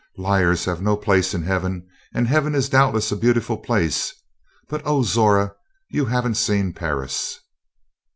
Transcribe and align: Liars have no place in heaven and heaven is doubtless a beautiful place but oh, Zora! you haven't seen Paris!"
Liars 0.17 0.65
have 0.65 0.81
no 0.81 0.97
place 0.97 1.35
in 1.35 1.43
heaven 1.43 1.87
and 2.11 2.27
heaven 2.27 2.55
is 2.55 2.69
doubtless 2.69 3.11
a 3.11 3.15
beautiful 3.15 3.55
place 3.59 4.11
but 4.67 4.81
oh, 4.83 5.03
Zora! 5.03 5.53
you 5.89 6.05
haven't 6.05 6.37
seen 6.37 6.73
Paris!" 6.73 7.39